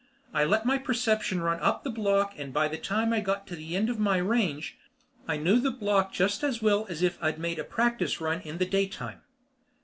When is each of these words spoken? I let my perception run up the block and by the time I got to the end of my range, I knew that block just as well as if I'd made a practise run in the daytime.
I 0.33 0.45
let 0.45 0.65
my 0.65 0.79
perception 0.79 1.41
run 1.43 1.59
up 1.59 1.83
the 1.83 1.91
block 1.91 2.33
and 2.35 2.51
by 2.51 2.67
the 2.67 2.79
time 2.79 3.13
I 3.13 3.19
got 3.19 3.45
to 3.45 3.55
the 3.55 3.75
end 3.75 3.87
of 3.87 3.99
my 3.99 4.17
range, 4.17 4.75
I 5.27 5.37
knew 5.37 5.59
that 5.59 5.79
block 5.79 6.11
just 6.11 6.41
as 6.43 6.59
well 6.59 6.87
as 6.89 7.03
if 7.03 7.19
I'd 7.21 7.37
made 7.37 7.59
a 7.59 7.63
practise 7.63 8.19
run 8.19 8.41
in 8.41 8.57
the 8.57 8.65
daytime. 8.65 9.21